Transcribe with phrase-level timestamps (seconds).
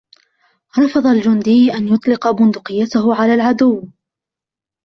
[0.79, 3.87] رفض الجندي أن يطلق بندقيته على العدو.